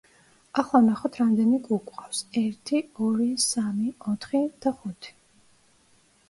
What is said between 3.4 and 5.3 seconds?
სამი, ოთხი და ხუთი.